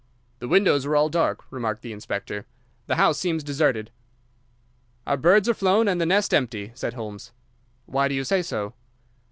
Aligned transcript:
"The 0.39 0.47
windows 0.47 0.83
are 0.87 0.95
all 0.95 1.09
dark," 1.09 1.45
remarked 1.51 1.83
the 1.83 1.91
inspector. 1.93 2.47
"The 2.87 2.95
house 2.95 3.19
seems 3.19 3.43
deserted." 3.43 3.91
"Our 5.05 5.15
birds 5.15 5.47
are 5.47 5.53
flown 5.53 5.87
and 5.87 6.01
the 6.01 6.07
nest 6.07 6.33
empty," 6.33 6.71
said 6.73 6.95
Holmes. 6.95 7.33
"Why 7.85 8.07
do 8.07 8.15
you 8.15 8.23
say 8.23 8.41
so?" 8.41 8.73